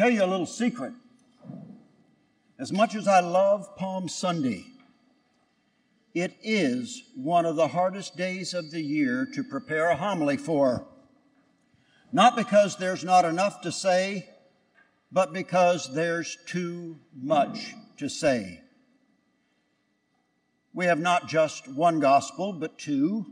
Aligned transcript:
tell 0.00 0.08
you 0.08 0.24
a 0.24 0.26
little 0.26 0.46
secret. 0.46 0.94
As 2.58 2.72
much 2.72 2.94
as 2.94 3.06
I 3.06 3.20
love 3.20 3.76
Palm 3.76 4.08
Sunday, 4.08 4.64
it 6.14 6.38
is 6.42 7.02
one 7.14 7.44
of 7.44 7.56
the 7.56 7.68
hardest 7.68 8.16
days 8.16 8.54
of 8.54 8.70
the 8.70 8.80
year 8.80 9.28
to 9.34 9.44
prepare 9.44 9.90
a 9.90 9.96
homily 9.96 10.38
for. 10.38 10.86
Not 12.14 12.34
because 12.34 12.78
there's 12.78 13.04
not 13.04 13.26
enough 13.26 13.60
to 13.60 13.70
say, 13.70 14.26
but 15.12 15.34
because 15.34 15.92
there's 15.92 16.38
too 16.46 16.98
much 17.14 17.74
to 17.98 18.08
say. 18.08 18.62
We 20.72 20.86
have 20.86 20.98
not 20.98 21.28
just 21.28 21.68
one 21.68 22.00
gospel, 22.00 22.54
but 22.54 22.78
two. 22.78 23.26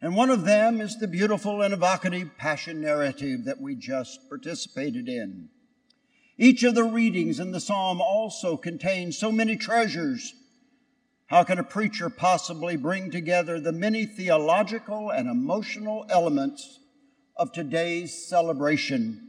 And 0.00 0.16
one 0.16 0.30
of 0.30 0.46
them 0.46 0.80
is 0.80 0.98
the 0.98 1.06
beautiful 1.06 1.60
and 1.60 1.74
evocative 1.74 2.38
passion 2.38 2.80
narrative 2.80 3.44
that 3.44 3.60
we 3.60 3.74
just 3.74 4.26
participated 4.30 5.06
in. 5.06 5.50
Each 6.38 6.62
of 6.62 6.74
the 6.74 6.84
readings 6.84 7.38
in 7.38 7.52
the 7.52 7.60
psalm 7.60 8.00
also 8.00 8.56
contains 8.56 9.18
so 9.18 9.30
many 9.30 9.56
treasures. 9.56 10.34
How 11.26 11.44
can 11.44 11.58
a 11.58 11.64
preacher 11.64 12.10
possibly 12.10 12.76
bring 12.76 13.10
together 13.10 13.60
the 13.60 13.72
many 13.72 14.06
theological 14.06 15.10
and 15.10 15.28
emotional 15.28 16.06
elements 16.08 16.80
of 17.36 17.52
today's 17.52 18.26
celebration? 18.26 19.28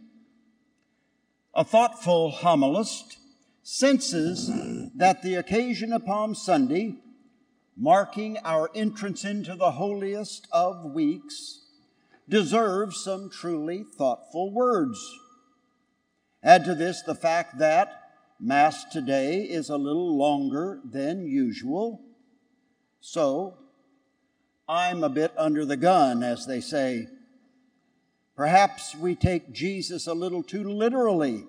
A 1.54 1.64
thoughtful 1.64 2.32
homilist 2.32 3.18
senses 3.64 4.52
that 4.96 5.22
the 5.22 5.36
occasion 5.36 5.94
of 5.94 6.06
Palm 6.06 6.36
Sunday, 6.36 6.96
marking 7.78 8.38
our 8.44 8.70
entrance 8.76 9.24
into 9.24 9.56
the 9.56 9.72
holiest 9.72 10.48
of 10.52 10.94
weeks, 10.94 11.62
deserves 12.28 13.04
some 13.04 13.30
truly 13.30 13.86
thoughtful 13.98 14.52
words. 14.52 15.00
Add 16.44 16.66
to 16.66 16.76
this 16.76 17.02
the 17.02 17.16
fact 17.16 17.60
that 17.60 18.02
Mass 18.40 18.84
today 18.84 19.44
is 19.44 19.70
a 19.70 19.78
little 19.78 20.18
longer 20.18 20.82
than 20.84 21.26
usual. 21.26 22.02
So, 23.00 23.58
I'm 24.68 25.04
a 25.04 25.10
bit 25.10 25.32
under 25.38 25.66
the 25.66 25.78
gun, 25.78 26.24
as 26.24 26.46
they 26.46 26.60
say. 26.60 27.08
Perhaps 28.36 28.96
we 28.96 29.16
take 29.16 29.54
Jesus 29.54 30.08
a 30.08 30.14
little 30.14 30.44
too 30.44 30.64
literally 30.64 31.46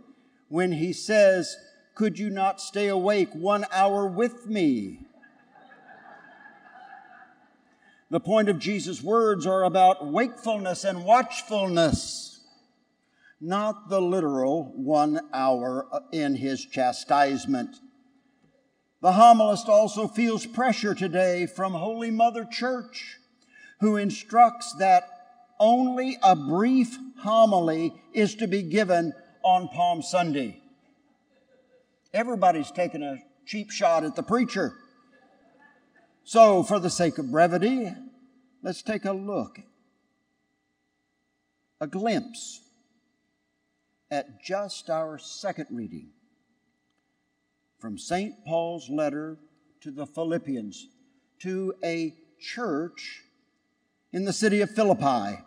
when 0.48 0.70
he 0.72 0.92
says, 0.92 1.56
Could 1.96 2.18
you 2.18 2.30
not 2.30 2.60
stay 2.60 2.86
awake 2.86 3.30
one 3.32 3.66
hour 3.72 4.06
with 4.06 4.46
me? 4.46 5.00
The 8.10 8.20
point 8.20 8.48
of 8.48 8.60
Jesus' 8.60 9.02
words 9.02 9.46
are 9.46 9.64
about 9.64 10.06
wakefulness 10.06 10.84
and 10.84 11.04
watchfulness 11.04 12.23
not 13.44 13.90
the 13.90 14.00
literal 14.00 14.72
one 14.74 15.20
hour 15.34 15.86
in 16.12 16.34
his 16.34 16.64
chastisement. 16.64 17.76
The 19.02 19.12
homilist 19.12 19.68
also 19.68 20.08
feels 20.08 20.46
pressure 20.46 20.94
today 20.94 21.44
from 21.44 21.74
Holy 21.74 22.10
Mother 22.10 22.46
Church, 22.50 23.18
who 23.80 23.96
instructs 23.96 24.72
that 24.78 25.10
only 25.60 26.16
a 26.22 26.34
brief 26.34 26.96
homily 27.18 27.92
is 28.14 28.34
to 28.36 28.48
be 28.48 28.62
given 28.62 29.12
on 29.42 29.68
Palm 29.68 30.00
Sunday. 30.00 30.62
Everybody's 32.14 32.70
taking 32.70 33.02
a 33.02 33.18
cheap 33.44 33.70
shot 33.70 34.04
at 34.04 34.16
the 34.16 34.22
preacher. 34.22 34.72
So, 36.24 36.62
for 36.62 36.80
the 36.80 36.88
sake 36.88 37.18
of 37.18 37.30
brevity, 37.30 37.92
let's 38.62 38.80
take 38.80 39.04
a 39.04 39.12
look, 39.12 39.60
a 41.78 41.86
glimpse 41.86 42.63
at 44.14 44.40
just 44.40 44.88
our 44.88 45.18
second 45.18 45.66
reading 45.72 46.08
from 47.80 47.98
St. 47.98 48.32
Paul's 48.46 48.88
letter 48.88 49.38
to 49.80 49.90
the 49.90 50.06
Philippians, 50.06 50.86
to 51.40 51.74
a 51.84 52.14
church 52.40 53.24
in 54.12 54.24
the 54.24 54.32
city 54.32 54.60
of 54.60 54.70
Philippi. 54.70 55.40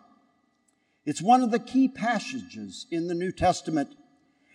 It's 1.06 1.22
one 1.22 1.42
of 1.42 1.50
the 1.50 1.58
key 1.58 1.88
passages 1.88 2.86
in 2.90 3.08
the 3.08 3.14
New 3.14 3.32
Testament, 3.32 3.96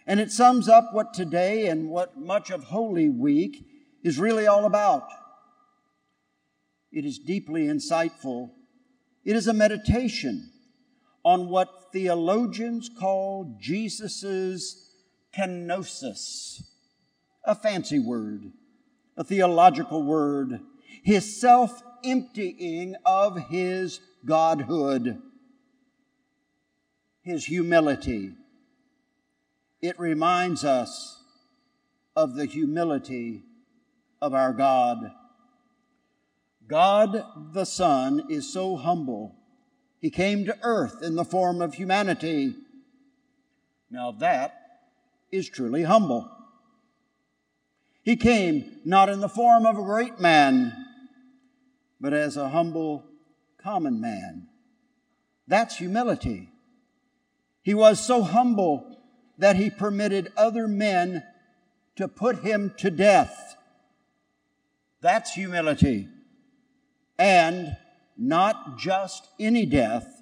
and 0.06 0.20
it 0.20 0.32
sums 0.32 0.70
up 0.70 0.94
what 0.94 1.16
today 1.16 1.66
and 1.66 1.90
what 1.90 2.16
much 2.16 2.52
of 2.52 2.66
Holy 2.66 3.10
Week 3.10 3.66
is 4.04 4.20
really 4.20 4.46
all 4.46 4.66
about. 4.66 5.08
It 6.92 7.04
is 7.04 7.18
deeply 7.18 7.64
insightful. 7.64 8.52
It 9.26 9.36
is 9.36 9.48
a 9.48 9.54
meditation 9.54 10.53
on 11.24 11.50
what 11.50 11.92
theologians 11.92 12.90
call 12.90 13.58
Jesus's 13.60 14.90
kenosis, 15.36 16.62
a 17.46 17.56
fancy 17.56 18.00
word, 18.00 18.52
a 19.16 19.24
theological 19.24 20.04
word, 20.04 20.60
his 21.04 21.40
self 21.40 21.82
emptying 22.04 22.96
of 23.06 23.38
his 23.50 24.02
godhood, 24.26 25.22
his 27.22 27.46
humility. 27.46 28.34
It 29.82 30.00
reminds 30.00 30.64
us 30.64 31.22
of 32.16 32.36
the 32.36 32.46
humility 32.46 33.44
of 34.22 34.34
our 34.34 34.54
God. 34.54 35.12
God 36.68 37.24
the 37.54 37.66
Son 37.66 38.24
is 38.30 38.52
so 38.52 38.78
humble 38.78 39.36
he 40.04 40.10
came 40.10 40.44
to 40.44 40.58
earth 40.64 41.02
in 41.02 41.16
the 41.16 41.24
form 41.24 41.62
of 41.62 41.76
humanity. 41.76 42.54
Now 43.90 44.12
that 44.12 44.82
is 45.32 45.48
truly 45.48 45.84
humble. 45.84 46.30
He 48.02 48.18
came 48.18 48.82
not 48.84 49.08
in 49.08 49.22
the 49.22 49.30
form 49.30 49.66
of 49.66 49.78
a 49.78 49.82
great 49.82 50.20
man, 50.20 50.76
but 52.02 52.12
as 52.12 52.36
a 52.36 52.50
humble 52.50 53.06
common 53.58 54.02
man. 54.02 54.50
That's 55.48 55.78
humility. 55.78 56.50
He 57.62 57.74
was 57.74 58.06
so 58.06 58.24
humble 58.24 58.98
that 59.38 59.56
he 59.56 59.70
permitted 59.70 60.34
other 60.36 60.68
men 60.68 61.24
to 61.96 62.10
put 62.10 62.40
him 62.40 62.74
to 62.80 62.92
death. 62.92 63.56
That's 65.00 65.32
humility. 65.32 66.10
And 67.18 67.78
not 68.18 68.78
just 68.78 69.28
any 69.40 69.66
death, 69.66 70.22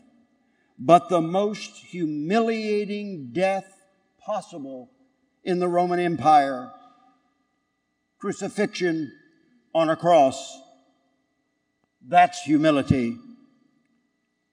but 0.77 1.09
the 1.09 1.21
most 1.21 1.77
humiliating 1.77 3.29
death 3.33 3.65
possible 4.19 4.89
in 5.43 5.59
the 5.59 5.67
Roman 5.67 5.99
Empire 5.99 6.71
crucifixion 8.21 9.11
on 9.73 9.89
a 9.89 9.95
cross. 9.95 10.59
That's 12.07 12.41
humility. 12.43 13.17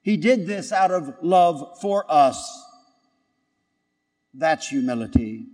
He 0.01 0.17
did 0.17 0.47
this 0.47 0.73
out 0.73 0.91
of 0.91 1.15
love 1.21 1.79
for 1.81 2.07
us. 2.09 2.65
That's 4.33 4.69
humility. 4.69 5.47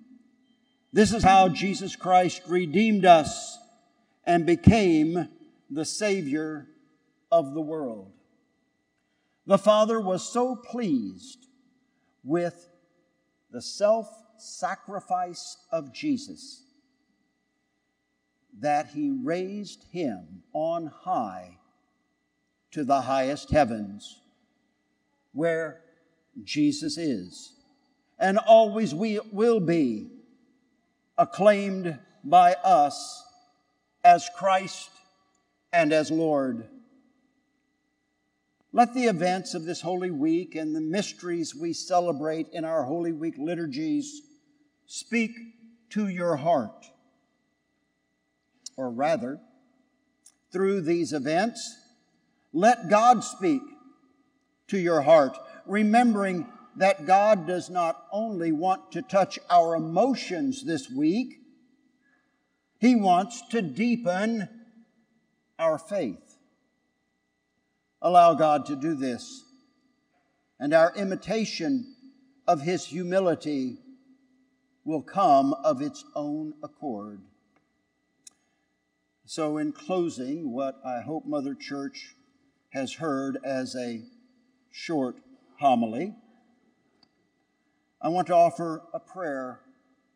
This 0.93 1.12
is 1.12 1.25
how 1.25 1.49
Jesus 1.49 1.97
Christ 1.97 2.43
redeemed 2.47 3.05
us 3.05 3.59
and 4.25 4.47
became 4.47 5.28
the 5.69 5.84
Savior 5.84 6.69
of 7.34 7.53
the 7.53 7.61
world. 7.61 8.12
The 9.45 9.59
Father 9.59 10.00
was 10.00 10.22
so 10.22 10.55
pleased 10.55 11.49
with 12.22 12.69
the 13.50 13.61
self 13.61 14.09
sacrifice 14.39 15.56
of 15.73 15.93
Jesus 15.93 16.62
that 18.61 18.87
he 18.94 19.11
raised 19.11 19.84
him 19.91 20.44
on 20.53 20.87
high 20.87 21.59
to 22.71 22.84
the 22.84 23.00
highest 23.00 23.50
heavens 23.50 24.21
where 25.33 25.81
Jesus 26.44 26.97
is 26.97 27.53
and 28.17 28.38
always 28.38 28.94
we 28.94 29.19
will 29.32 29.58
be 29.58 30.08
acclaimed 31.19 31.99
by 32.23 32.55
us 32.62 33.25
as 34.05 34.31
Christ 34.37 34.91
and 35.73 35.93
as 35.93 36.12
Lord. 36.12 36.69
Let 38.75 38.93
the 38.93 39.05
events 39.05 39.55
of 39.55 39.65
this 39.65 39.82
Holy 39.82 40.11
Week 40.11 40.56
and 40.56 40.75
the 40.75 40.81
mysteries 40.81 41.55
we 41.55 41.73
celebrate 41.73 42.49
in 42.53 42.65
our 42.65 42.82
Holy 42.82 43.12
Week 43.12 43.37
liturgies 43.38 44.21
speak 44.85 45.31
to 45.91 46.09
your 46.09 46.35
heart. 46.35 46.85
Or 48.76 48.91
rather, 48.91 49.38
through 50.53 50.81
these 50.81 51.12
events, 51.12 51.73
let 52.53 52.88
God 52.88 53.23
speak 53.23 53.62
to 54.67 54.77
your 54.77 55.03
heart, 55.03 55.38
remembering 55.67 56.49
that 56.75 57.06
God 57.06 57.47
does 57.47 57.70
not 57.70 58.05
only 58.11 58.50
want 58.50 58.91
to 58.91 59.03
touch 59.03 59.38
our 59.49 59.77
emotions 59.77 60.65
this 60.65 60.91
week, 60.91 61.37
He 62.81 62.97
wants 62.97 63.41
to 63.50 63.62
deepen 63.62 64.49
our 65.61 65.79
faith. 65.79 66.24
Allow 68.05 68.35
God 68.35 68.67
to 68.67 68.77
do 68.77 68.95
this. 68.95 69.45
And 70.61 70.75
our 70.75 70.95
imitation 70.95 71.97
of 72.47 72.61
his 72.61 72.85
humility 72.85 73.79
will 74.85 75.03
come 75.03 75.55
of 75.65 75.81
its 75.81 76.05
own 76.15 76.53
accord. 76.62 77.23
So, 79.25 79.56
in 79.56 79.73
closing, 79.73 80.53
what 80.53 80.79
I 80.85 81.01
hope 81.01 81.25
Mother 81.25 81.55
Church 81.55 82.15
has 82.71 82.93
heard 82.93 83.39
as 83.43 83.75
a 83.75 84.03
short 84.71 85.17
homily, 85.59 86.15
I 88.03 88.09
want 88.09 88.27
to 88.27 88.35
offer 88.35 88.83
a 88.93 89.01
prayer, 89.01 89.61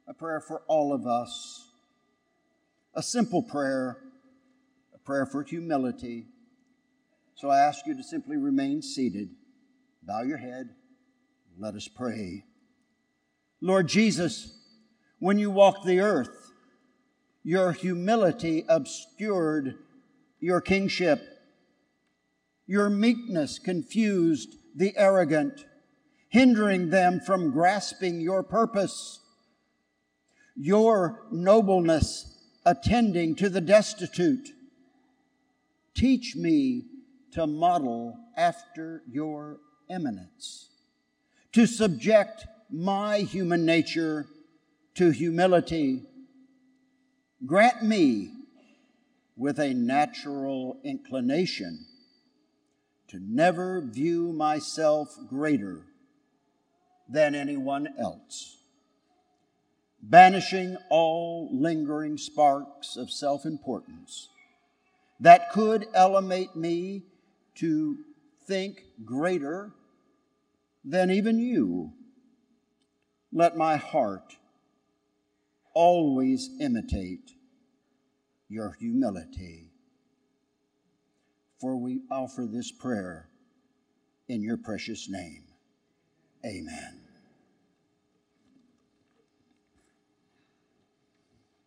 a 0.06 0.12
prayer 0.12 0.40
for 0.40 0.60
all 0.66 0.92
of 0.92 1.06
us, 1.06 1.70
a 2.92 3.02
simple 3.02 3.42
prayer, 3.42 3.96
a 4.94 4.98
prayer 4.98 5.24
for 5.24 5.42
humility. 5.42 6.26
So 7.38 7.50
I 7.50 7.60
ask 7.60 7.86
you 7.86 7.96
to 7.96 8.02
simply 8.02 8.36
remain 8.36 8.82
seated, 8.82 9.28
bow 10.02 10.22
your 10.22 10.38
head, 10.38 10.70
let 11.56 11.76
us 11.76 11.86
pray. 11.86 12.42
Lord 13.60 13.86
Jesus, 13.86 14.58
when 15.20 15.38
you 15.38 15.48
walked 15.48 15.86
the 15.86 16.00
earth, 16.00 16.50
your 17.44 17.70
humility 17.70 18.64
obscured 18.68 19.76
your 20.40 20.60
kingship. 20.60 21.22
Your 22.66 22.90
meekness 22.90 23.60
confused 23.60 24.56
the 24.74 24.94
arrogant, 24.96 25.64
hindering 26.30 26.90
them 26.90 27.20
from 27.20 27.52
grasping 27.52 28.20
your 28.20 28.42
purpose. 28.42 29.20
Your 30.56 31.22
nobleness 31.30 32.36
attending 32.66 33.36
to 33.36 33.48
the 33.48 33.60
destitute. 33.60 34.48
Teach 35.94 36.34
me 36.34 36.82
to 37.32 37.46
model 37.46 38.18
after 38.36 39.02
your 39.10 39.58
eminence, 39.90 40.68
to 41.52 41.66
subject 41.66 42.46
my 42.70 43.18
human 43.20 43.64
nature 43.64 44.26
to 44.94 45.10
humility. 45.10 46.02
Grant 47.46 47.82
me 47.82 48.30
with 49.36 49.58
a 49.58 49.72
natural 49.72 50.80
inclination 50.84 51.86
to 53.08 53.18
never 53.20 53.80
view 53.80 54.32
myself 54.32 55.16
greater 55.28 55.82
than 57.08 57.34
anyone 57.34 57.88
else, 57.98 58.58
banishing 60.02 60.76
all 60.90 61.48
lingering 61.52 62.18
sparks 62.18 62.96
of 62.96 63.10
self 63.10 63.46
importance 63.46 64.28
that 65.20 65.50
could 65.52 65.86
elevate 65.94 66.54
me 66.54 67.02
to 67.58 67.96
think 68.46 68.82
greater 69.04 69.72
than 70.84 71.10
even 71.10 71.38
you. 71.38 71.92
Let 73.32 73.56
my 73.56 73.76
heart 73.76 74.36
always 75.74 76.48
imitate 76.60 77.30
your 78.48 78.76
humility. 78.80 79.70
For 81.60 81.76
we 81.76 82.00
offer 82.10 82.48
this 82.50 82.72
prayer 82.72 83.28
in 84.28 84.42
your 84.42 84.56
precious 84.56 85.08
name. 85.08 85.44
Amen. 86.44 86.97